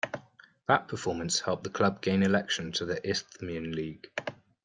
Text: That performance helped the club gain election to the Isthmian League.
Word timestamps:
That 0.67 0.87
performance 0.87 1.41
helped 1.41 1.63
the 1.63 1.69
club 1.69 2.01
gain 2.01 2.23
election 2.23 2.71
to 2.71 2.87
the 2.87 3.07
Isthmian 3.07 3.73
League. 3.75 4.09